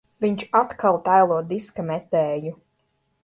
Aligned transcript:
Viņš 0.23 0.45
atkal 0.59 0.95
tēlo 1.09 1.37
diska 1.51 1.85
metēju. 1.91 2.57